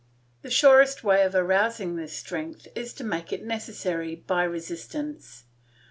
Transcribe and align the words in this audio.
The 0.41 0.49
surest 0.49 1.03
way 1.03 1.21
of 1.21 1.35
arousing 1.35 1.95
this 1.95 2.17
strength 2.17 2.67
is 2.73 2.91
to 2.95 3.03
make 3.03 3.31
it 3.31 3.45
necessary 3.45 4.15
by 4.15 4.45
resistance. 4.45 5.43